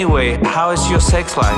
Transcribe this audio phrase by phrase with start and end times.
[0.00, 1.54] Anyway, how is your sex life?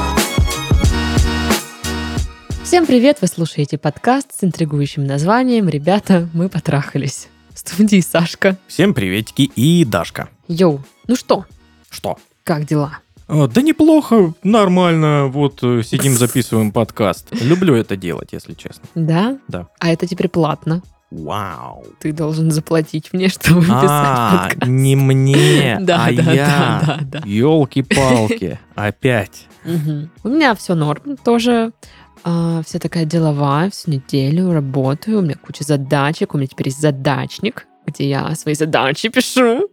[2.64, 3.18] Всем привет!
[3.20, 7.28] Вы слушаете подкаст с интригующим названием «Ребята, мы потрахались».
[7.54, 8.56] В студии Сашка.
[8.66, 10.28] Всем приветики и Дашка.
[10.48, 11.44] Йоу, ну что,
[11.88, 12.18] Что?
[12.42, 12.98] как дела?
[13.28, 15.28] А, Да неплохо, нормально.
[15.28, 17.28] Вот э, сидим, записываем подкаст.
[17.40, 18.82] Люблю это делать, если честно.
[18.96, 19.38] Да?
[19.46, 19.68] Да.
[19.78, 20.82] А это теперь платно.
[21.12, 21.84] Вау.
[22.00, 24.70] Ты должен заплатить мне, чтобы писать А, подкаст.
[24.70, 26.82] не мне, Да, а да, я.
[26.86, 27.22] да, да.
[27.26, 28.58] Елки-палки.
[28.74, 29.46] Опять.
[29.64, 31.72] У меня все норм тоже.
[32.24, 36.80] А, вся такая деловая, всю неделю работаю, у меня куча задачек, у меня теперь есть
[36.80, 39.68] задачник, где я свои задачи пишу.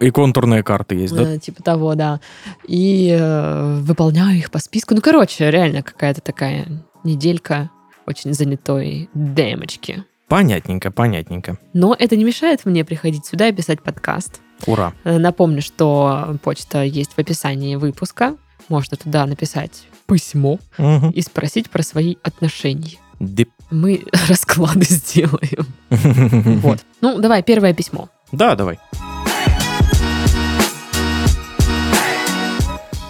[0.00, 1.34] И контурные карты есть, да?
[1.34, 2.20] Э, Типа того, да.
[2.68, 4.94] И э, выполняю их по списку.
[4.94, 6.66] Ну, короче, реально какая-то такая
[7.04, 7.70] неделька
[8.06, 10.04] очень занятой демочки.
[10.28, 11.56] Понятненько, понятненько.
[11.72, 14.40] Но это не мешает мне приходить сюда и писать подкаст.
[14.66, 14.92] Ура.
[15.04, 18.36] Э, Напомню, что почта есть в описании выпуска.
[18.68, 21.10] Можно туда написать письмо Мгм.
[21.10, 22.98] и спросить про свои отношения.
[23.20, 23.50] Дип.
[23.70, 25.66] Мы расклады сделаем.
[26.60, 26.80] Вот.
[27.00, 28.08] Ну, давай, первое письмо.
[28.32, 28.78] Да, давай.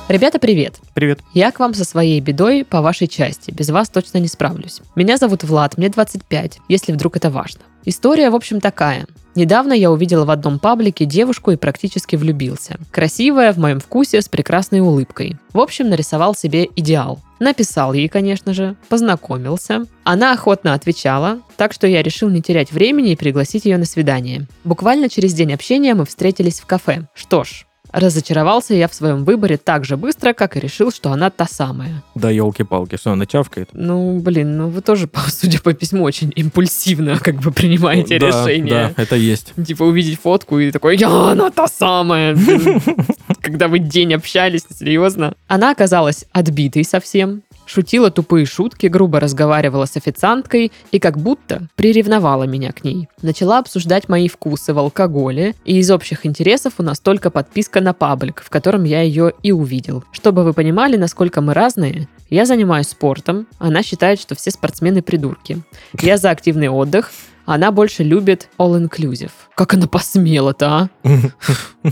[0.08, 0.80] Ребята, привет.
[0.94, 1.20] Привет.
[1.34, 3.50] Я к вам со своей бедой по вашей части.
[3.50, 4.80] Без вас точно не справлюсь.
[4.96, 7.60] Меня зовут Влад, мне 25, если вдруг это важно.
[7.84, 9.06] История, в общем, такая.
[9.34, 12.78] Недавно я увидела в одном паблике девушку и практически влюбился.
[12.90, 15.36] Красивая, в моем вкусе, с прекрасной улыбкой.
[15.52, 17.20] В общем, нарисовал себе идеал.
[17.38, 19.84] Написал ей, конечно же, познакомился.
[20.04, 24.46] Она охотно отвечала, так что я решил не терять времени и пригласить ее на свидание.
[24.64, 27.06] Буквально через день общения мы встретились в кафе.
[27.14, 27.67] Что ж,
[27.98, 32.02] разочаровался я в своем выборе так же быстро, как и решил, что она та самая.
[32.14, 33.70] Да, елки-палки, что она чавкает?
[33.72, 38.92] Ну, блин, ну вы тоже, судя по письму, очень импульсивно как бы принимаете Да, решение.
[38.96, 39.52] Да, это есть.
[39.66, 42.36] Типа увидеть фотку и такой, я, она та самая.
[43.40, 45.34] Когда вы день общались, серьезно.
[45.46, 52.44] Она оказалась отбитой совсем, шутила тупые шутки, грубо разговаривала с официанткой и как будто приревновала
[52.44, 53.08] меня к ней.
[53.22, 57.92] Начала обсуждать мои вкусы в алкоголе, и из общих интересов у нас только подписка на
[57.92, 60.04] паблик, в котором я ее и увидел.
[60.12, 65.62] Чтобы вы понимали, насколько мы разные, я занимаюсь спортом, она считает, что все спортсмены придурки.
[66.00, 67.10] Я за активный отдых,
[67.46, 69.30] она больше любит all-inclusive.
[69.54, 70.88] Как она посмела-то, а?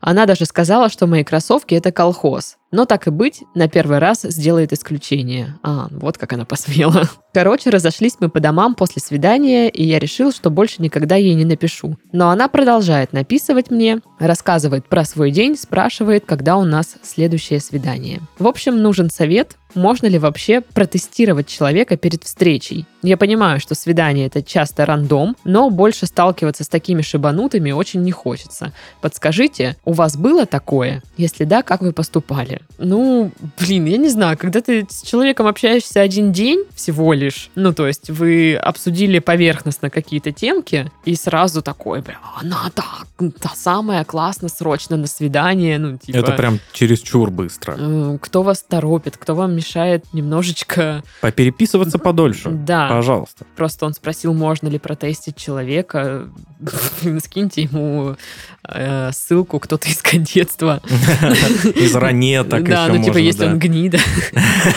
[0.00, 2.56] Она даже сказала, что мои кроссовки это колхоз.
[2.72, 5.58] Но так и быть, на первый раз сделает исключение.
[5.62, 7.08] А, вот как она посмела.
[7.32, 11.44] Короче, разошлись мы по домам после свидания, и я решил, что больше никогда ей не
[11.44, 11.96] напишу.
[12.12, 18.20] Но она продолжает написывать мне, рассказывает про свой день, спрашивает, когда у нас следующее свидание.
[18.38, 22.86] В общем, нужен совет, можно ли вообще протестировать человека перед встречей.
[23.02, 28.12] Я понимаю, что свидание это часто рандом, но больше сталкиваться с такими шибанутыми очень не
[28.12, 28.72] хочется.
[29.00, 31.02] Подскажите, у вас было такое?
[31.16, 32.59] Если да, как вы поступали?
[32.78, 37.74] Ну, блин, я не знаю, когда ты с человеком общаешься один день всего лишь, ну,
[37.74, 43.06] то есть вы обсудили поверхностно какие-то темки, и сразу такой, бля, она так,
[43.38, 46.16] та самая, классно, срочно на свидание, ну, типа...
[46.16, 47.76] Это прям чересчур быстро.
[47.78, 51.02] э, Кто вас торопит, кто вам мешает немножечко...
[51.20, 52.48] Попереписываться подольше.
[52.50, 53.44] Да, Пожалуйста.
[53.56, 56.28] просто он спросил, можно ли протестить человека.
[57.22, 58.16] Скиньте ему
[58.66, 60.82] э, ссылку кто-то из кадетства.
[61.74, 61.94] Из
[62.50, 63.52] ранеток Да, еще ну типа, можно, если да.
[63.52, 63.98] он гнида,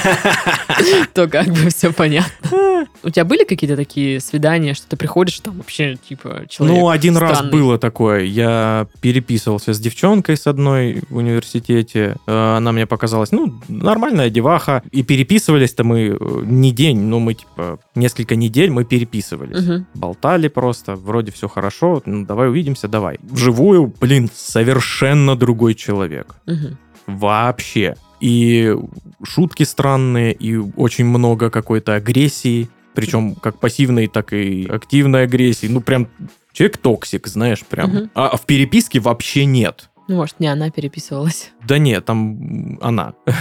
[1.13, 2.87] то как бы все понятно.
[3.03, 7.17] У тебя были какие-то такие свидания, что ты приходишь, там вообще, типа, человек Ну, один
[7.17, 8.21] раз было такое.
[8.23, 12.15] Я переписывался с девчонкой с одной в университете.
[12.27, 14.83] Э, Она мне показалась, ну, нормальная деваха.
[14.91, 19.83] И переписывались-то мы э, не день, ну, мы, типа, несколько недель мы переписывались.
[19.93, 23.17] Болтали просто, вроде все хорошо, ну, давай увидимся, давай.
[23.21, 26.35] Вживую, блин, совершенно другой человек.
[26.45, 26.77] Мгм.
[27.07, 27.95] Вообще.
[28.19, 28.75] И
[29.23, 32.69] шутки странные, и очень много какой-то агрессии.
[32.93, 35.67] Причем как пассивной, так и активной агрессии.
[35.67, 36.07] Ну, прям
[36.51, 37.89] человек токсик, знаешь, прям.
[37.89, 38.11] Мгм.
[38.13, 39.89] А в переписке вообще нет.
[40.07, 41.51] Ну, может, не она переписывалась.
[41.67, 43.13] Да нет, там она.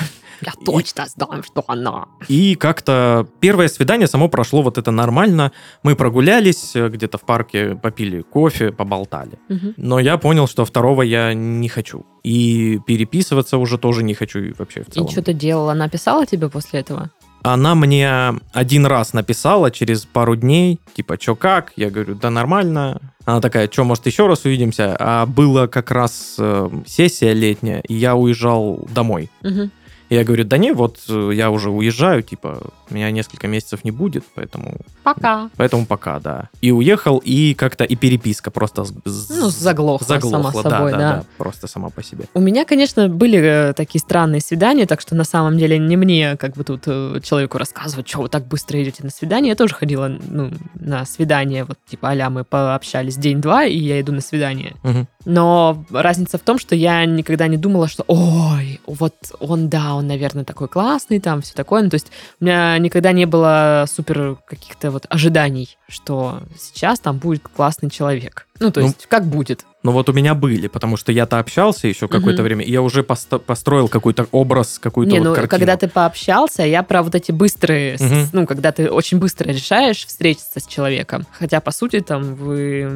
[0.42, 2.06] Я точно знаю, что она.
[2.28, 5.52] И как-то первое свидание само прошло вот это нормально.
[5.84, 9.38] Мы прогулялись, э, где-то в парке попили кофе, поболтали.
[9.48, 9.74] Мгм.
[9.76, 12.04] Но я понял, что второго я не хочу.
[12.24, 15.08] И переписываться уже тоже не хочу вообще в целом.
[15.08, 15.72] И что ты делала?
[15.72, 17.10] Она писала тебе после этого?
[17.42, 21.72] Она мне один раз написала через пару дней, типа, чё как?
[21.76, 23.00] Я говорю, да нормально.
[23.24, 24.96] Она такая, что, может, еще раз увидимся?
[24.98, 29.30] А было как раз э, сессия летняя, и я уезжал домой.
[29.42, 29.70] Мгм.
[30.12, 32.60] Я говорю, да не, вот э, я уже уезжаю, типа,
[32.90, 35.48] меня несколько месяцев не будет, поэтому, Пока.
[35.56, 36.50] поэтому пока, да.
[36.60, 41.16] И уехал, и как-то и переписка просто Ну, заглохла, заглохла, сама да, собой, да, да.
[41.16, 42.26] да, просто сама по себе.
[42.34, 46.36] У меня, конечно, были э, такие странные свидания, так что на самом деле не мне
[46.36, 49.50] как бы тут э, человеку рассказывать, что вы так быстро идете на свидание.
[49.50, 54.12] Я тоже ходила ну, на свидание, вот типа а мы пообщались день-два, и я иду
[54.12, 54.76] на свидание.
[54.82, 55.08] Мгм.
[55.24, 60.01] Но разница в том, что я никогда не думала, что ой, вот он, да, он,
[60.02, 61.82] наверное, такой классный, там все такое.
[61.82, 62.10] Ну, то есть
[62.40, 68.46] у меня никогда не было супер каких-то вот ожиданий, что сейчас там будет классный человек.
[68.62, 69.64] Ну, то Ну, есть как будет.
[69.82, 72.44] Но вот у меня были, потому что я-то общался еще какое-то Мгм.
[72.44, 75.48] время, и я уже посто- построил какой-то образ, какую-то Не, вот ну картину.
[75.50, 78.28] когда ты пообщался, я про вот эти быстрые, с- Мгм.
[78.32, 81.26] ну, когда ты очень быстро решаешь встретиться с человеком.
[81.36, 82.88] Хотя, по сути, там вы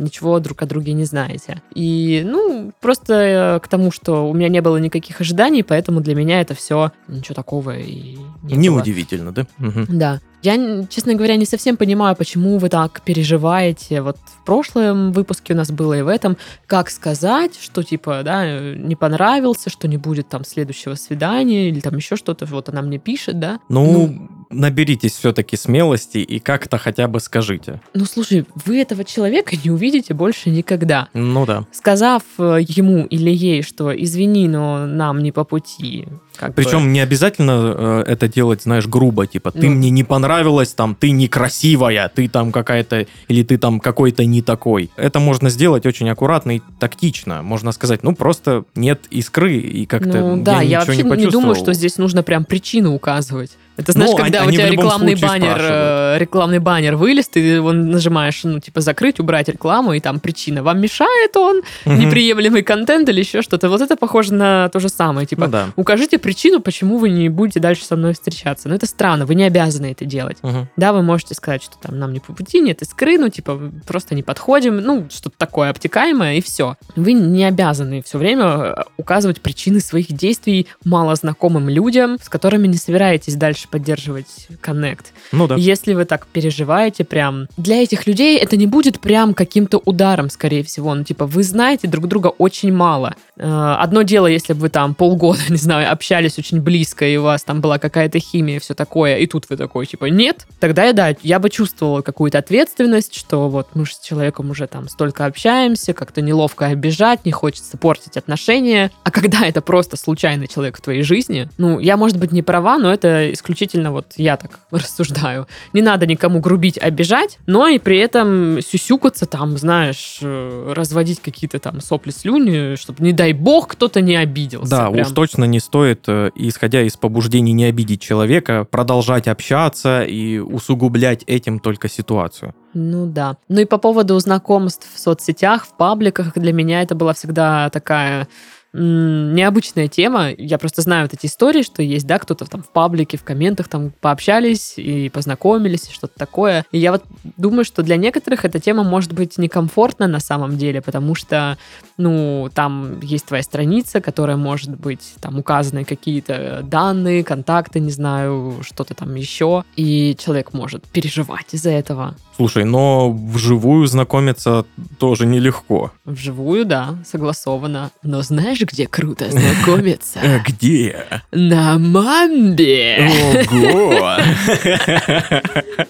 [0.00, 1.60] ничего друг о друге не знаете.
[1.74, 6.14] И, ну, просто э, к тому, что у меня не было никаких ожиданий, поэтому для
[6.14, 8.58] меня это все ничего такого и не было.
[8.58, 9.46] Неудивительно, да?
[9.58, 9.86] Мгм.
[9.90, 10.20] Да.
[10.42, 14.02] Я, честно говоря, не совсем понимаю, почему вы так переживаете.
[14.02, 16.36] Вот в прошлом выпуске у нас было и в этом.
[16.66, 21.96] Как сказать, что типа, да, не понравился, что не будет там следующего свидания или там
[21.96, 22.46] еще что-то.
[22.46, 23.58] Вот она мне пишет, да.
[23.68, 27.80] Ну, наберитесь все-таки смелости и как-то хотя бы скажите.
[27.94, 31.08] Ну, слушай, вы этого человека не увидите больше никогда.
[31.14, 31.64] Ну да.
[31.72, 36.06] Сказав э, ему или ей, что извини, но нам не по пути.
[36.36, 36.54] как бы.
[36.62, 39.76] Причем не обязательно э, это делать, знаешь, грубо, типа, ты Ну.
[39.76, 44.90] мне не понравилась, там, ты некрасивая, ты там какая-то, или ты там какой-то не такой.
[44.96, 47.42] Это можно сделать очень аккуратно и тактично.
[47.42, 51.30] Можно сказать, ну, просто нет искры, и как-то Ну да, я, ничего вообще не не,
[51.30, 53.50] думаю, что здесь нужно прям причину указывать.
[53.76, 56.16] Это знаешь, Ну, когда они- у тебя рекламный баннер, спрашивают.
[56.16, 60.62] э, рекламный баннер вылез, ты его нажимаешь, ну, типа, закрыть, убрать рекламу, и там причина.
[60.62, 61.98] Вам мешает он, Мгм.
[61.98, 63.68] неприемлемый контент или еще что-то.
[63.68, 65.26] Вот это похоже на то же самое.
[65.26, 65.66] Типа, Ну да.
[65.76, 68.68] укажите причину, почему вы не будете дальше со мной встречаться.
[68.68, 70.38] Но это странно, вы не обязаны это делать.
[70.42, 70.68] Мгм.
[70.76, 74.14] Да, вы можете сказать, что там нам не по пути, нет искры, ну, типа, просто
[74.14, 76.76] не подходим, ну, что-то такое обтекаемое, и все.
[76.96, 82.76] Вы не обязаны все время э, указывать причины своих действий малознакомым людям, с которыми не
[82.76, 84.27] собираетесь дальше поддерживать
[84.60, 85.12] коннект.
[85.32, 85.56] Ну да.
[85.56, 90.62] Если вы так переживаете прям, для этих людей это не будет прям каким-то ударом, скорее
[90.62, 90.94] всего.
[90.94, 93.14] Ну, типа, вы знаете друг друга очень мало.
[93.36, 97.22] Э, Одно дело, если бы вы там полгода, не знаю, общались очень близко, и у
[97.22, 100.92] вас там была какая-то химия, все такое, и тут вы такой, типа, нет, тогда я,
[100.92, 105.26] да, я бы чувствовала какую-то ответственность, что вот мы же с человеком уже там столько
[105.26, 108.90] общаемся, как-то неловко обижать, не хочется портить отношения.
[109.04, 112.78] А когда это просто случайный человек в твоей жизни, ну, я, может быть, не права,
[112.78, 115.46] но это исключительно вот я так рассуждаю.
[115.72, 121.58] Не надо никому грубить, обижать, но и при этом сюсюкаться там, знаешь, э, разводить какие-то
[121.58, 124.70] там сопли-слюни, чтобы, не дай бог, кто-то не обиделся.
[124.70, 125.06] Да, Прям.
[125.06, 131.24] уж точно не стоит, э, исходя из побуждений не обидеть человека, продолжать общаться и усугублять
[131.26, 132.54] этим только ситуацию.
[132.74, 133.36] Ну да.
[133.48, 138.28] Ну и по поводу знакомств в соцсетях, в пабликах, для меня это была всегда такая
[138.72, 140.30] необычная тема.
[140.30, 143.68] Я просто знаю вот эти истории, что есть, да, кто-то там в паблике, в комментах
[143.68, 146.64] там пообщались и познакомились, и что-то такое.
[146.72, 147.04] И я вот
[147.36, 151.56] думаю, что для некоторых эта тема может быть некомфортна на самом деле, потому что,
[151.96, 158.58] ну, там есть твоя страница, которая может быть, там указаны какие-то данные, контакты, не знаю,
[158.62, 162.16] что-то там еще, и человек может переживать из-за этого.
[162.36, 164.64] Слушай, но вживую знакомиться
[164.98, 165.90] тоже нелегко.
[166.04, 167.90] Вживую, да, согласовано.
[168.02, 170.18] Но знаешь, где круто знакомиться?
[170.22, 171.04] Э, Где?
[171.32, 173.10] На мамбе!
[173.50, 174.16] Ого!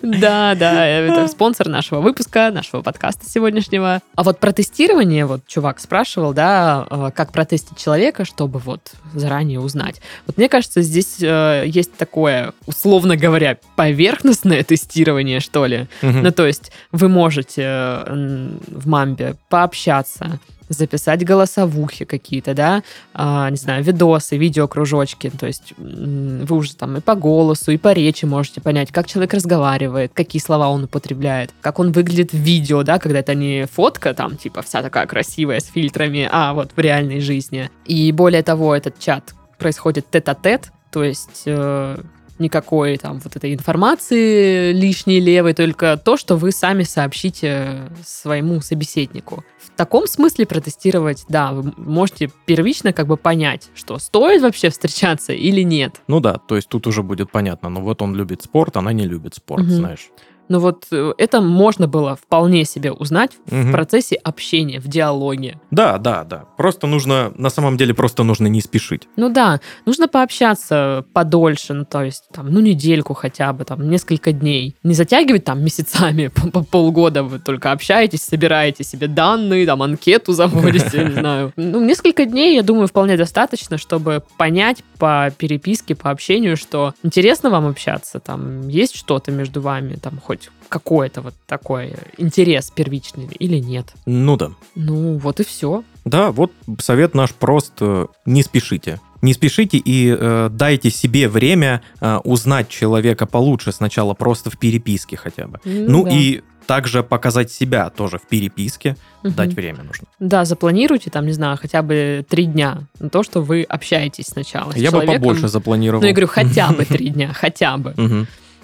[0.03, 4.01] Да, да, это спонсор нашего выпуска, нашего подкаста сегодняшнего.
[4.15, 9.61] А вот про тестирование, вот чувак спрашивал, да, э, как протестить человека, чтобы вот заранее
[9.61, 10.01] узнать.
[10.27, 15.87] Вот мне кажется, здесь э, есть такое, условно говоря, поверхностное тестирование, что ли.
[16.03, 22.83] Ну, то есть вы можете в мамбе пообщаться, записать голосовухи какие-то, да,
[23.15, 27.93] а, не знаю, видосы, видеокружочки, то есть вы уже там и по голосу, и по
[27.93, 32.83] речи можете понять, как человек разговаривает, какие слова он употребляет, как он выглядит в видео,
[32.83, 36.79] да, когда это не фотка там, типа, вся такая красивая с фильтрами, а вот в
[36.79, 37.71] реальной жизни.
[37.85, 41.99] И более того, этот чат происходит тет-а-тет, то есть э,
[42.39, 49.45] никакой там вот этой информации лишней левой, только то, что вы сами сообщите своему собеседнику.
[49.59, 55.33] В таком смысле протестировать, да, вы можете первично как бы понять, что стоит вообще встречаться
[55.33, 56.01] или нет.
[56.09, 59.07] Ну да, то есть тут уже будет понятно, ну вот он любит спорт, она не
[59.07, 59.71] любит спорт, Мгм.
[59.73, 60.09] знаешь.
[60.49, 63.73] Но вот э, это можно было вполне себе узнать в Мгм.
[63.73, 65.61] процессе общения, в диалоге.
[65.71, 66.45] Да, да, да.
[66.57, 69.09] Просто нужно, на самом деле, просто нужно не спешить.
[69.17, 74.33] Ну да, нужно пообщаться подольше, ну то есть там, ну недельку хотя бы, там несколько
[74.33, 74.77] дней.
[74.83, 81.05] Не затягивать там месяцами, по полгода вы только общаетесь, собираете себе данные, там анкету заводите,
[81.05, 81.53] не знаю.
[81.57, 87.51] Ну несколько дней, я думаю, вполне достаточно, чтобы понять по переписке, по общению, что интересно
[87.51, 90.38] вам общаться, там есть что-то между вами, там хоть
[90.69, 93.93] какой-то вот такой интерес первичный или нет.
[94.07, 94.51] Ну да.
[94.75, 95.83] Ну вот и все.
[96.05, 97.73] Да, вот совет наш прост.
[97.81, 99.01] э, Не спешите.
[99.23, 105.17] Не спешите и э, дайте себе время э, узнать человека получше сначала просто в переписке
[105.17, 105.59] хотя бы.
[105.65, 106.11] Ну, да.
[106.13, 108.97] и также показать себя тоже в переписке.
[109.23, 109.35] Мгм.
[109.35, 110.07] Дать время нужно.
[110.21, 114.73] Да, запланируйте там, не знаю, хотя бы три дня на то, что вы общаетесь сначала
[114.77, 115.15] Я бы человеком.
[115.23, 116.03] побольше запланировал.
[116.03, 117.95] Ну, я говорю, хотя бы три дня, хотя бы.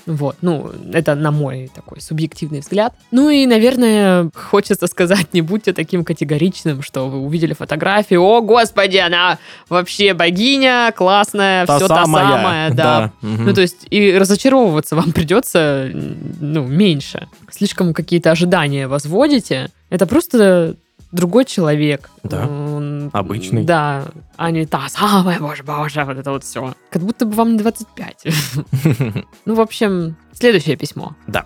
[0.06, 2.94] Вот, ну, это на мой такой субъективный взгляд.
[3.10, 8.98] Ну и, наверное, хочется сказать, не будьте таким категоричным, что вы увидели фотографию, о, господи,
[8.98, 13.12] она вообще богиня, классная, все та самая, да.
[13.22, 13.46] мгм.
[13.46, 15.90] Ну, то есть, и разочаровываться вам придется,
[16.40, 17.28] ну, меньше.
[17.50, 19.70] Слишком какие-то ожидания возводите.
[19.90, 20.76] Это просто
[21.12, 22.10] другой человек.
[22.24, 22.46] Да.
[22.46, 23.64] Он- Обычный.
[23.64, 24.04] Да,
[24.36, 26.74] а не та самая, боже, боже, вот это вот все.
[26.90, 28.26] Как будто бы вам не 25.
[29.44, 31.14] Ну, в общем, следующее письмо.
[31.26, 31.44] Да.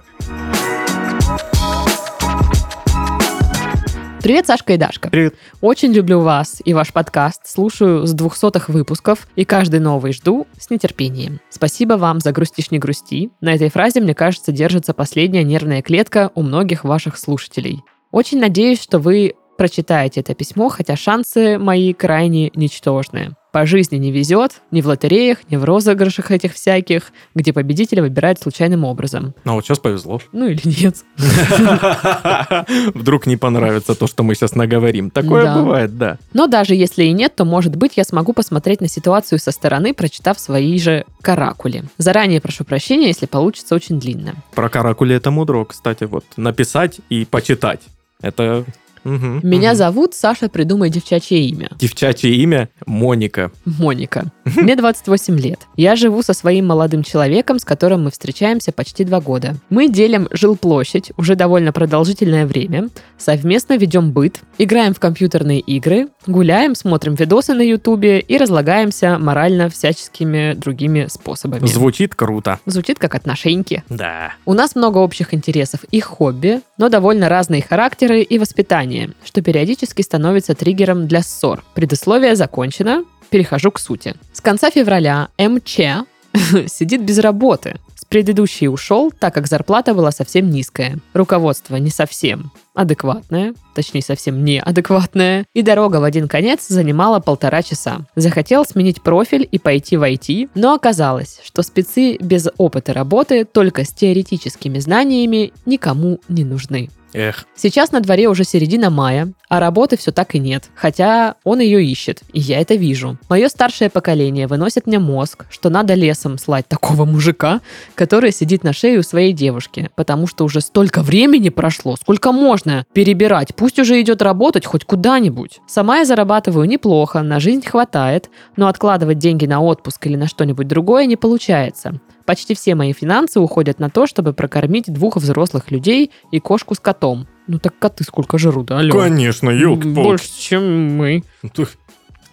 [4.23, 5.11] Привет, Сашка и Дашка.
[5.11, 5.35] Привет.
[5.61, 7.47] Очень люблю вас и ваш подкаст.
[7.47, 11.41] Слушаю с двухсотых выпусков и каждый новый жду с нетерпением.
[11.51, 13.31] Спасибо вам за грустишь не грусти.
[13.41, 17.83] На этой фразе, мне кажется, держится последняя нервная клетка у многих ваших слушателей.
[18.11, 23.35] Очень надеюсь, что вы прочитаете это письмо, хотя шансы мои крайне ничтожные.
[23.51, 28.39] По жизни не везет, ни в лотереях, ни в розыгрышах этих всяких, где победителя выбирают
[28.39, 29.35] случайным образом.
[29.45, 30.21] Ну вот сейчас повезло.
[30.33, 30.97] Ну или нет.
[32.95, 35.11] Вдруг не понравится то, что мы сейчас наговорим.
[35.11, 36.19] Такое бывает, да.
[36.33, 39.95] Но даже если и нет, то, может быть, я смогу посмотреть на ситуацию со стороны,
[39.95, 41.85] прочитав свои же каракули.
[41.97, 44.35] Заранее прошу прощения, если получится очень длинно.
[44.55, 47.81] Про каракули это мудро, кстати, вот написать и почитать.
[48.21, 48.65] Это
[49.05, 49.77] мгм, Меня мгм.
[49.79, 51.71] зовут Саша, придумай девчачье имя.
[51.79, 53.51] девчачье имя Моника.
[53.65, 54.33] Моника.
[54.57, 55.61] Мне 28 лет.
[55.77, 59.57] Я живу со своим молодым человеком, с которым мы встречаемся почти два года.
[59.71, 62.89] Мы делим жилплощадь уже довольно продолжительное время,
[63.19, 69.69] совместно ведем быт, играем в компьютерные игры, гуляем, смотрим видосы на ютубе и разлагаемся морально
[69.69, 71.67] всяческими другими способами.
[71.67, 72.61] Звучит круто.
[72.67, 73.83] Звучит как отношеньки.
[73.89, 74.33] Да.
[74.47, 78.88] У нас много общих интересов и хобби, но довольно разные характеры и воспитание,
[79.25, 81.65] что периодически становится триггером для ссор.
[81.75, 84.15] Предисловие закончено, перехожу к сути.
[84.33, 86.07] С конца февраля МЧ
[86.67, 87.77] сидит без работы.
[87.95, 90.99] С предыдущей ушел, так как зарплата была совсем низкая.
[91.13, 98.07] Руководство не совсем адекватное, точнее совсем неадекватное, и дорога в один конец занимала полтора часа.
[98.15, 103.85] Захотел сменить профиль и пойти в IT, но оказалось, что спецы без опыта работы только
[103.85, 106.89] с теоретическими знаниями никому не нужны.
[107.15, 111.61] Эх, Сейчас на дворе уже середина мая, а работы все так и нет, хотя он
[111.61, 113.17] ее ищет, и я это вижу.
[113.31, 117.61] Мое старшее поколение выносит мне мозг, что надо лесом слать такого мужика,
[117.95, 122.68] который сидит на шее у своей девушки, потому что уже столько времени прошло, сколько можно
[122.93, 125.61] перебирать, пусть уже идет работать хоть куда-нибудь.
[125.67, 130.69] Сама я зарабатываю неплохо, на жизнь хватает, но откладывать деньги на отпуск или на что-нибудь
[130.69, 132.01] другое не получается.
[132.27, 136.81] Почти все мои финансы уходят на то, чтобы прокормить двух взрослых людей и кошку с
[136.81, 137.27] котом.
[137.47, 138.91] Ну так коты сколько жрут, алло.
[138.91, 139.51] конечно,
[139.85, 141.23] Больше, чем мы.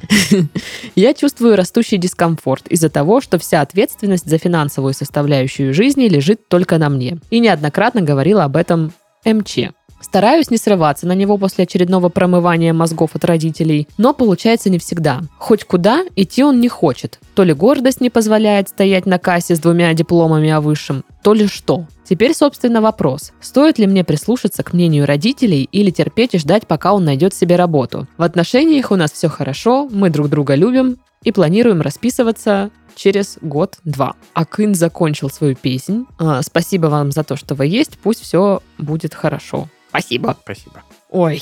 [0.95, 6.77] Я чувствую растущий дискомфорт из-за того, что вся ответственность за финансовую составляющую жизни лежит только
[6.77, 7.17] на мне.
[7.29, 8.91] И неоднократно говорила об этом
[9.25, 9.71] МЧ.
[10.01, 15.21] Стараюсь не срываться на него после очередного промывания мозгов от родителей, но получается не всегда.
[15.37, 17.19] Хоть куда идти он не хочет.
[17.33, 21.47] То ли гордость не позволяет стоять на кассе с двумя дипломами о высшем, то ли
[21.47, 21.87] что.
[22.07, 23.31] Теперь, собственно, вопрос.
[23.41, 27.55] Стоит ли мне прислушаться к мнению родителей или терпеть и ждать, пока он найдет себе
[27.55, 28.07] работу?
[28.17, 34.13] В отношениях у нас все хорошо, мы друг друга любим и планируем расписываться через год-два.
[34.33, 36.05] Акын закончил свою песнь.
[36.17, 37.97] А, спасибо вам за то, что вы есть.
[38.01, 39.67] Пусть все будет хорошо.
[39.99, 40.35] Спасибо.
[40.43, 40.83] Спасибо.
[41.09, 41.41] Ой,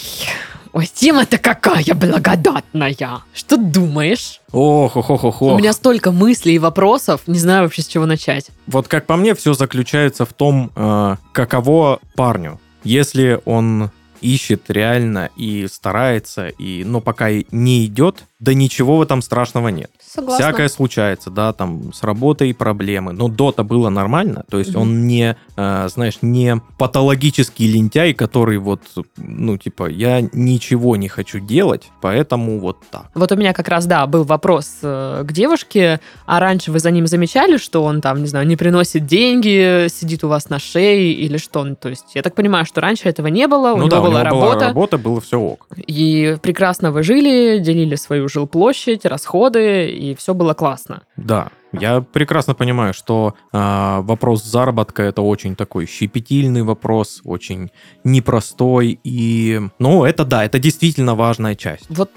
[0.74, 2.96] ой, тема-то какая благодатная.
[3.34, 4.42] Что думаешь?
[4.52, 8.06] Ох, ох, ох, ох, У меня столько мыслей и вопросов, не знаю вообще с чего
[8.06, 8.50] начать.
[8.68, 12.60] Вот как по мне, все заключается в том, э, каково парню.
[12.84, 13.90] Если он
[14.22, 19.90] ищет реально и старается, и, но пока не идет да ничего в этом страшного нет.
[20.06, 20.46] Согласна.
[20.46, 23.14] Всякое случается, да, там с работой проблемы.
[23.14, 24.44] Но до-то было нормально.
[24.50, 24.82] То есть Мгм.
[24.82, 28.82] он не, э, знаешь, не патологический лентяй, который вот,
[29.18, 33.06] ну, типа, я ничего не хочу делать, поэтому вот так.
[33.16, 36.92] Вот у меня как раз, да, был вопрос э, к девушке, а раньше вы за
[36.92, 41.14] ним замечали, что он там, не знаю, не приносит деньги, сидит у вас на шее
[41.14, 41.64] или что?
[41.64, 44.00] Ну, То есть я так понимаю, что раньше этого не было, у ну него да,
[44.02, 45.68] у была него была работа, работа, было все ок.
[45.78, 51.04] и прекрасно вы жили, делили свою жилплощадь, расходы, и все было классно.
[51.16, 57.72] Да, я прекрасно понимаю, что а, вопрос заработка это очень такой щепетильный вопрос, очень
[58.04, 59.00] непростой.
[59.04, 61.86] И, ну, это да, это действительно важная часть.
[61.90, 62.10] Вот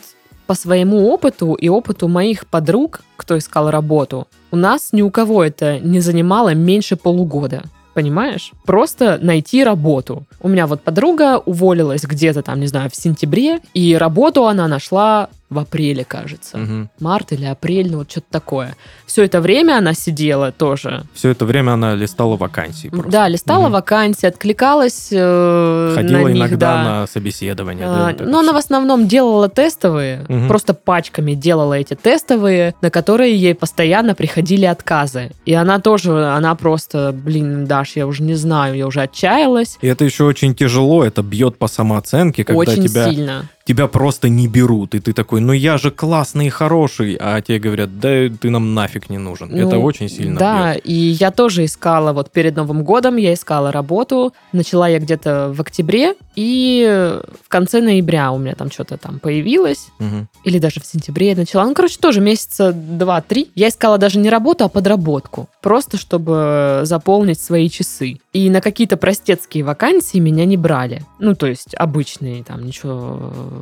[0.46, 5.42] по своему опыту и опыту моих подруг, кто искал работу, у нас ни у кого
[5.42, 7.64] это не занимало меньше полугода.
[7.94, 8.52] Понимаешь?
[8.66, 10.26] Просто найти работу.
[10.42, 15.30] У меня вот подруга уволилась где-то там, не знаю, в сентябре, и работу она нашла
[15.48, 16.58] в апреле, кажется.
[16.58, 16.90] Мгм.
[16.98, 18.76] Март или апрель, ну вот что-то такое.
[19.06, 21.04] Все это время она сидела тоже.
[21.14, 22.88] Все это время она листала вакансии.
[22.88, 23.10] просто.
[23.10, 23.72] Да, листала Мгм.
[23.72, 26.82] вакансии, откликалась э, Ходила на них, иногда да.
[26.84, 27.86] на собеседование.
[27.86, 30.48] да, А, это Но она в основном делала тестовые, Мгм.
[30.48, 35.30] просто пачками делала эти тестовые, на которые ей постоянно приходили отказы.
[35.44, 39.78] И она тоже, она просто, блин, Даш, я уже не знаю, я уже отчаялась.
[39.80, 43.48] И это еще очень тяжело, это бьет по самооценке, когда Очень тебя, сильно.
[43.66, 47.58] Тебя просто не берут, и ты такой, ну я же классный и хороший, а тебе
[47.58, 49.52] говорят, да ты нам нафиг не нужен.
[49.54, 50.82] это Ну, очень сильно Да, бьет.
[50.86, 54.32] и я тоже искала, вот перед Новым годом я искала работу.
[54.52, 59.88] Начала я где-то в октябре, и в конце ноября у меня там что-то там появилось.
[59.98, 60.28] Мгм.
[60.44, 61.64] или даже в сентябре я начала.
[61.66, 63.50] Ну, короче, тоже месяца два-три.
[63.56, 65.48] Я искала даже не работу, а подработку.
[65.60, 68.18] Просто чтобы заполнить свои часы.
[68.32, 71.02] И на какие-то простецкие вакансии меня не брали.
[71.18, 73.18] Ну, то есть обычные, там, ничего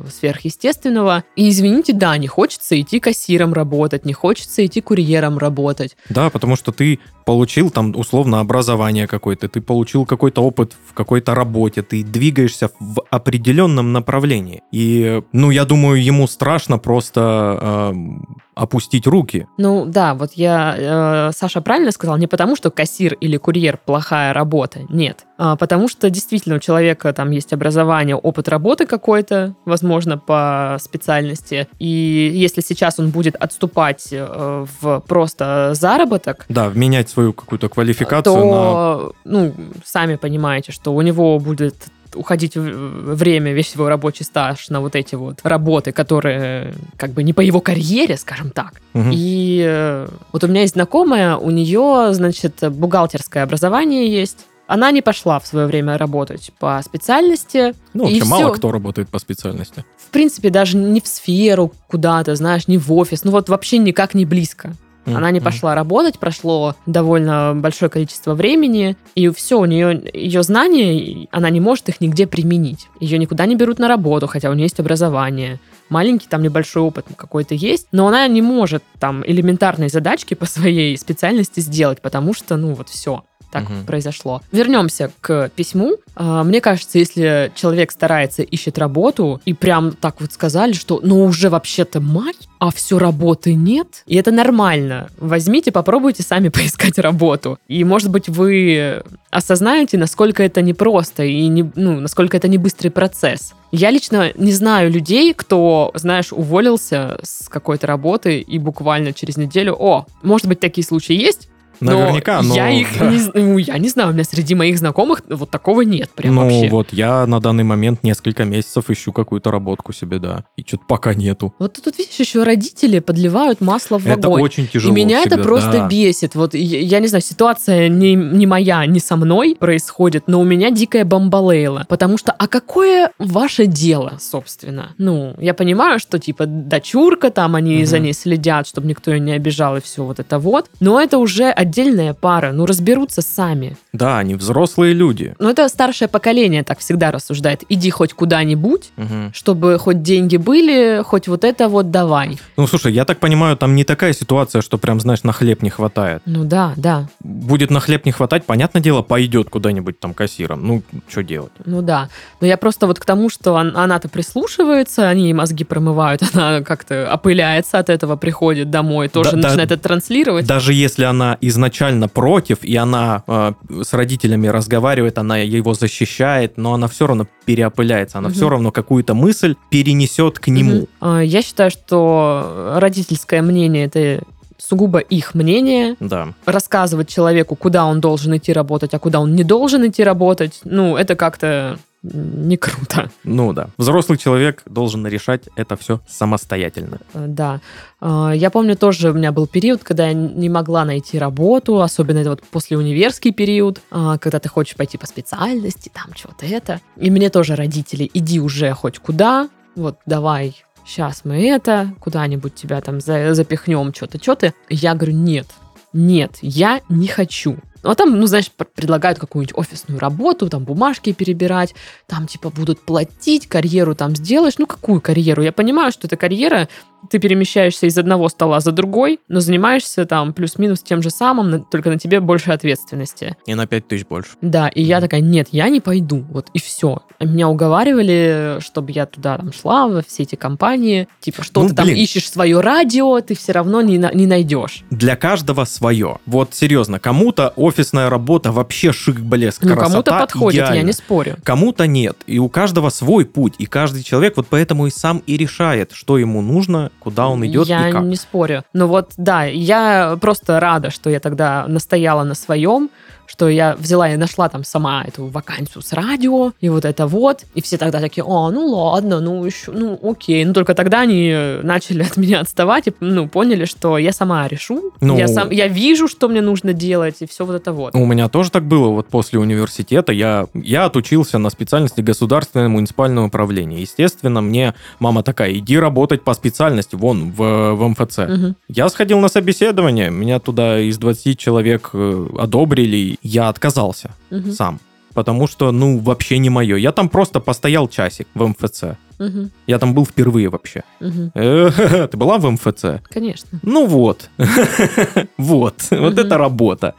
[0.09, 1.23] сверхъестественного.
[1.35, 5.95] И, извините, да, не хочется идти кассиром работать, не хочется идти курьером работать.
[6.09, 11.33] Да, потому что ты получил там условно образование какое-то, ты получил какой-то опыт в какой-то
[11.33, 14.61] работе, ты двигаешься в определенном направлении.
[14.71, 19.47] И, ну, я думаю, ему страшно просто эм, опустить руки.
[19.57, 24.33] Ну да, вот я, э, Саша правильно сказал, не потому что кассир или курьер плохая
[24.33, 30.17] работа, нет, а потому что действительно у человека там есть образование, опыт работы какой-то, возможно,
[30.17, 37.33] по специальности, и если сейчас он будет отступать э, в просто заработок, Да, менять свою
[37.33, 38.51] какую-то квалификацию на...
[38.51, 39.53] то, ну,
[39.83, 41.75] сами понимаете, что у него будет
[42.15, 47.33] уходить время, весь его рабочий стаж на вот эти вот работы, которые как бы не
[47.33, 48.81] по его карьере, скажем так.
[48.93, 49.11] Мгм.
[49.13, 54.45] И э, вот у меня есть знакомая, у нее, значит, бухгалтерское образование есть.
[54.67, 57.75] Она не пошла в свое время работать по специальности.
[57.93, 59.85] Ну, вообще мало кто работает по специальности.
[59.97, 63.23] В принципе, даже не в сферу куда-то, знаешь, не в офис.
[63.23, 64.73] Ну вот вообще никак не близко.
[65.05, 71.27] Она не пошла работать, прошло довольно большое количество времени, и все, у нее ее знания,
[71.31, 72.87] она не может их нигде применить.
[72.99, 75.59] Ее никуда не берут на работу, хотя у нее есть образование.
[75.89, 80.97] Маленький там небольшой опыт какой-то есть, но она не может там элементарные задачки по своей
[80.97, 83.23] специальности сделать, потому что, ну вот все.
[83.51, 83.85] Так Мгм.
[83.85, 84.41] произошло.
[84.51, 85.95] Вернемся к письму.
[86.15, 91.23] А, Мне кажется, если человек старается, ищет работу, и прям так вот сказали, что ну
[91.23, 95.09] уже вообще-то май, а все работы нет, и это нормально.
[95.17, 97.57] Возьмите, попробуйте сами поискать работу.
[97.69, 99.03] И, может быть, вы
[99.35, 103.53] осознаете, насколько это непросто и не, ну, насколько это не быстрый процесс.
[103.71, 109.75] Я лично не знаю людей, кто, знаешь, уволился с какой-то работы и буквально через неделю,
[109.77, 112.55] о, может быть, такие случаи есть, Наверняка, но...
[112.55, 113.09] я их да.
[113.09, 116.41] не, ну, я не знаю, у меня среди моих знакомых вот такого нет прям ну,
[116.43, 116.69] вообще.
[116.69, 120.45] вот я на данный момент несколько месяцев ищу какую-то работку себе, да.
[120.57, 121.53] И что-то пока нету.
[121.59, 124.41] Вот тут, видишь, еще родители подливают масло в Это огонь.
[124.41, 125.87] очень тяжело И меня это всегда, просто да.
[125.87, 126.35] бесит.
[126.35, 130.43] Вот я, я не знаю, ситуация не, не моя, не со мной происходит, но у
[130.43, 131.85] меня дикая бомбалейла.
[131.89, 134.93] Потому что, а какое ваше дело, собственно?
[134.97, 137.85] Ну, я понимаю, что типа дочурка, там они Мгм.
[137.85, 140.69] за ней следят, чтобы никто ее не обижал и все вот это вот.
[140.79, 143.75] Но это уже отдельная пара, ну разберутся сами.
[143.93, 145.35] Да, они взрослые люди.
[145.39, 147.63] Но это старшее поколение так всегда рассуждает.
[147.69, 149.31] Иди хоть куда-нибудь, Мгм.
[149.33, 152.37] чтобы хоть деньги были, хоть вот это вот давай.
[152.57, 155.69] Ну, слушай, я так понимаю, там не такая ситуация, что прям, знаешь, на хлеб не
[155.69, 156.21] хватает.
[156.25, 157.07] Ну да, да.
[157.21, 160.65] Будет на хлеб не хватать, понятное дело, пойдет куда-нибудь там кассиром.
[160.67, 161.51] Ну, что делать?
[161.65, 162.09] Ну да.
[162.41, 166.61] Но я просто вот к тому, что он- она-то прислушивается, они ей мозги промывают, она
[166.61, 170.45] как-то опыляется от этого, приходит домой, тоже Да- да- начинает это транслировать.
[170.45, 176.57] Даже если она из изначально против, и она э, с родителями разговаривает, она его защищает,
[176.57, 178.35] но она все равно переопыляется, она Мгм.
[178.35, 180.87] все равно какую-то мысль перенесет к нему.
[180.99, 184.21] А, Я считаю, что родительское мнение это
[184.57, 185.95] сугубо их мнение.
[185.99, 186.29] Да.
[186.45, 190.95] Рассказывать человеку, куда он должен идти работать, а куда он не должен идти работать, ну,
[190.97, 191.77] это как-то
[192.13, 193.09] не круто.
[193.23, 193.69] Ну да.
[193.77, 196.99] Взрослый человек должен решать это все самостоятельно.
[197.13, 197.59] Э, Да.
[198.01, 202.19] А, Я помню тоже, у меня был период, когда я не могла найти работу, особенно
[202.19, 206.79] это вот после универский период, а, когда ты хочешь пойти по специальности, там что-то это.
[206.97, 212.79] И мне тоже родители, иди уже хоть куда, вот давай, сейчас мы это, куда-нибудь тебя
[212.81, 214.53] там за- запихнем, что-то, что-то.
[214.69, 215.47] Я говорю, нет,
[215.93, 217.57] нет, я не хочу.
[217.85, 221.75] Ну, а там, ну, знаешь, пр- предлагают какую-нибудь офисную работу, там бумажки перебирать,
[222.07, 224.55] там, типа, будут платить, карьеру там сделаешь.
[224.57, 225.43] Ну, какую карьеру?
[225.43, 226.67] Я понимаю, что это карьера,
[227.11, 231.91] ты перемещаешься из одного стола за другой, но занимаешься там плюс-минус тем же самым, только
[231.91, 233.37] на тебе больше ответственности.
[233.45, 234.31] И на 5 тысяч больше.
[234.41, 237.03] Да, и я такая, нет, я не пойду, вот и все.
[237.19, 241.75] Меня уговаривали, чтобы я туда там шла, во все эти компании, типа, что Ну, ты
[241.75, 241.97] там блин.
[241.97, 244.83] ищешь свое радио, ты все равно не, не найдешь.
[244.89, 246.17] Для каждого свое.
[246.25, 250.87] Вот серьезно, кому-то офисная работа вообще шик, блеск, Ну, красота, кому-то подходит, я идеально.
[250.87, 251.35] не спорю.
[251.43, 252.17] Кому-то нет.
[252.27, 253.55] И у каждого свой путь.
[253.57, 257.67] И каждый человек вот поэтому и сам и решает, что ему нужно, куда он идет
[257.67, 258.03] Я и как.
[258.03, 258.63] не спорю.
[258.73, 262.89] Но вот, да, я просто рада, что я тогда настояла на своем,
[263.27, 267.43] что я взяла и нашла там сама эту вакансию с радио, и вот это вот.
[267.55, 270.45] И все тогда такие, а, ну ладно, ну еще, ну окей.
[270.45, 271.33] Ну только тогда они
[271.63, 274.91] начали от меня отставать и, ну, поняли, что я сама решу.
[275.01, 275.17] Ну.
[275.17, 277.95] Я, сам, я вижу, что мне нужно делать, и все вот это вот.
[277.95, 280.11] У меня тоже так было вот после университета.
[280.11, 283.81] Я, я отучился на специальности государственное муниципальное управление.
[283.81, 288.17] Естественно, мне мама такая, иди работать по специальности, вон, в, в МФЦ.
[288.19, 288.55] Мгм.
[288.67, 294.51] Я сходил на собеседование, меня туда из 20 человек э, одобрили, я отказался Мгм.
[294.51, 294.79] сам.
[295.13, 296.75] Потому что, ну, вообще не мое.
[296.75, 298.83] Я там просто постоял часик в МФЦ.
[299.17, 299.49] Мгм.
[299.65, 300.83] Я там был впервые вообще.
[300.99, 303.01] Э, Ты была в МФЦ?
[303.09, 303.59] Конечно.
[303.63, 304.29] Ну вот.
[305.37, 305.75] Вот.
[305.91, 306.95] Вот это работа.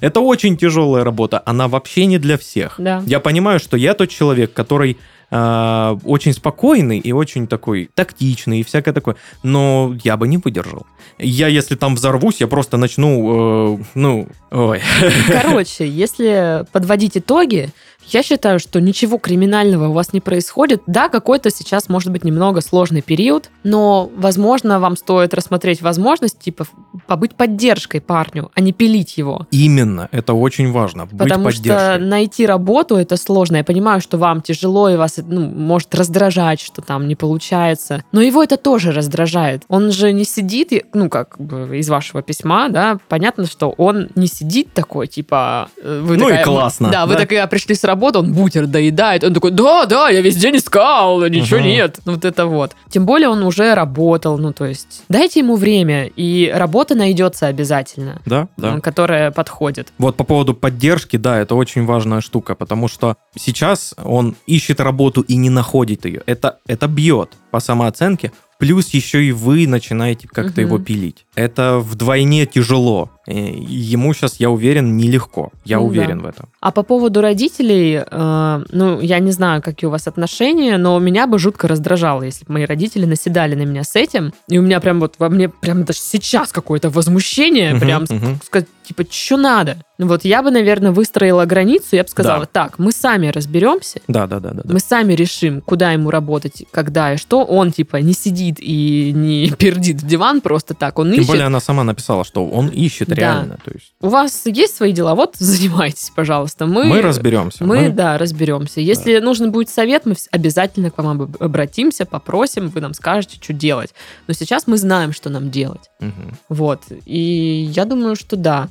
[0.00, 1.42] Это очень тяжелая работа.
[1.44, 2.74] Она вообще не для всех.
[2.78, 3.02] Да.
[3.06, 4.96] Я понимаю, что я тот человек, который
[5.32, 10.86] а, очень спокойный и очень такой тактичный и всякое такое, но я бы не выдержал.
[11.18, 14.80] Я, если там взорвусь, я просто начну, э, ну, ой.
[15.28, 17.70] Короче, если подводить итоги,
[18.06, 20.82] я считаю, что ничего криминального у вас не происходит.
[20.86, 26.66] Да, какой-то сейчас может быть немного сложный период, но, возможно, вам стоит рассмотреть возможность, типа,
[27.06, 29.46] побыть поддержкой парню, а не пилить его.
[29.50, 31.98] Именно, это очень важно, быть Потому что поддержкой.
[32.00, 33.56] найти работу это сложно.
[33.58, 38.02] Я понимаю, что вам тяжело и вас ну, может раздражать, что там не получается.
[38.12, 39.62] Но его это тоже раздражает.
[39.68, 44.26] Он же не сидит, и- ну, как из вашего письма, да, понятно, что он не
[44.26, 45.68] сидит такой, типа...
[45.82, 47.20] э, Вы Ну и такая, классно, Да, вы да?
[47.20, 49.24] такая пришли с работы, он бутер доедает.
[49.24, 51.68] Он такой, да, да, я весь день искал, ничего Ага.
[51.68, 51.98] нет.
[52.06, 52.70] Ну, Вот это вот.
[52.88, 58.20] Тем более он уже работал, ну, то есть дайте ему время, и работа найдется обязательно,
[58.26, 58.68] Да, да.
[58.74, 59.88] м, которая подходит.
[59.98, 65.20] Вот по поводу поддержки, да, это очень важная штука, потому что сейчас он ищет работу
[65.22, 66.22] и не находит ее.
[66.26, 70.68] Это, это бьет по самооценке, плюс еще и вы начинаете как-то Мгм.
[70.68, 71.24] его пилить.
[71.34, 73.10] Это вдвойне тяжело.
[73.26, 75.50] Ему сейчас, я уверен, нелегко.
[75.64, 75.88] Я Ну да.
[75.88, 76.48] уверен в этом.
[76.60, 81.26] А по поводу родителей, э, ну, я не знаю, какие у вас отношения, но меня
[81.26, 84.80] бы жутко раздражало, если бы мои родители наседали на меня с этим, и у меня
[84.80, 88.40] прям вот во мне прям даже сейчас какое-то возмущение, Мгм, прям мгм.
[88.44, 89.76] сказать, типа, что надо?
[89.98, 92.46] Ну Вот я бы, наверное, выстроила границу, я бы сказала, Да.
[92.52, 94.62] так, мы сами разберемся, Да, да, да, да.
[94.64, 94.72] да.
[94.74, 97.44] мы сами решим, куда ему работать, когда и что.
[97.44, 101.28] Он, типа, не сидит и не пердит в диван просто так, он Тем ищет.
[101.28, 103.14] более она сама написала, что он ищет Да.
[103.14, 103.58] реально.
[103.64, 106.66] То есть У вас есть свои дела, вот занимайтесь, пожалуйста.
[106.66, 107.64] Мы, мы, разберемся.
[107.64, 108.80] Мы, да, разберемся.
[108.80, 113.52] Если нужен будет совет, мы обязательно к вам об- обратимся, попросим, вы нам скажете, что
[113.52, 113.94] делать.
[114.26, 115.90] Но сейчас мы знаем, что нам делать.
[116.00, 116.36] Мгм.
[116.48, 116.80] Вот.
[117.04, 118.68] И я думаю, что да.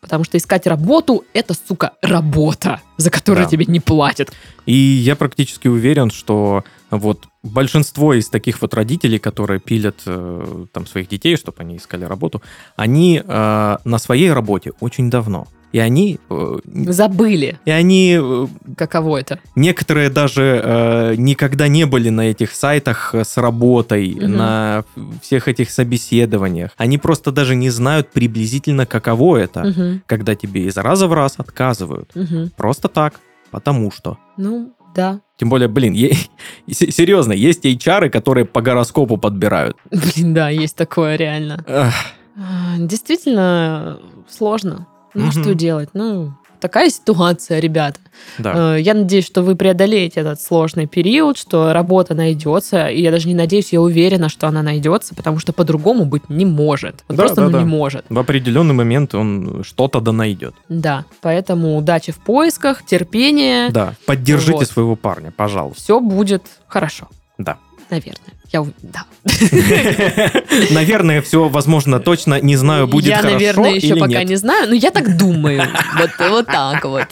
[0.00, 3.50] Потому что искать работу– это, сука, работа, за которую Да.
[3.50, 4.32] тебе не платят.
[4.64, 10.86] И я практически уверен, что вот большинство из таких вот родителей, которые пилят э, там
[10.86, 12.42] своих детей, чтобы они искали работу,
[12.76, 15.48] они э, на своей работе очень давно.
[15.72, 19.38] И они, э, Забыли, и они э, каково это.
[19.54, 24.36] некоторые даже э, никогда не были на этих сайтах э, с работой, Мгм.
[24.36, 24.84] на
[25.22, 26.70] всех этих собеседованиях.
[26.78, 31.34] Они просто даже не знают приблизительно, каково это, Мгм, когда тебе из раза в раз
[31.36, 32.10] отказывают.
[32.14, 32.50] мгм.
[32.56, 34.16] Просто так, потому что.
[34.38, 35.20] Ну, да.
[35.36, 36.16] Тем более, блин, е-
[36.70, 39.76] серьезно, есть HR, которые по гороскопу подбирают.
[39.90, 41.62] Блин, да, есть такое реально.
[41.66, 41.92] Эх,
[42.40, 44.86] А, Действительно сложно.
[45.26, 45.90] Ну, что делать?
[45.94, 47.98] Ну, такая ситуация, ребята.
[48.38, 48.76] Да.
[48.76, 52.88] Э, Я надеюсь, что вы преодолеете этот сложный период, что работа найдется.
[52.88, 56.44] И я даже не надеюсь, я уверена, что она найдется, потому что по-другому быть не
[56.44, 57.04] может.
[57.08, 57.58] Вот Да, Просто да, ну, да.
[57.60, 58.04] не может.
[58.08, 60.54] В определенный момент он что-то да найдет.
[60.68, 61.04] Да.
[61.20, 63.70] Поэтому удачи в поисках, терпения.
[63.70, 63.94] Да.
[64.06, 64.66] Поддержите Вот.
[64.68, 65.82] своего парня, пожалуйста.
[65.82, 67.08] Все будет хорошо.
[67.38, 67.58] Да.
[67.90, 68.34] Наверное.
[68.50, 69.04] Я, да.
[70.70, 74.28] Наверное, все, возможно, точно не знаю, будет я, хорошо наверное, еще или пока нет.
[74.28, 75.68] не знаю, но я так думаю.
[75.98, 77.06] Вот, вот так вот.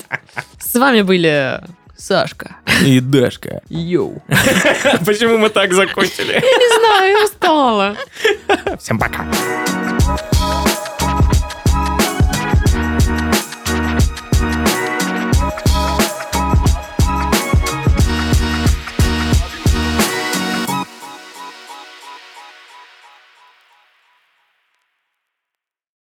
[0.58, 1.60] С вами были
[1.96, 2.56] Сашка.
[2.84, 3.60] И Дашка.
[3.68, 4.22] Йоу.
[5.04, 6.34] Почему мы так закончили?
[6.34, 7.96] Не знаю, я устала.
[8.78, 9.26] Всем пока.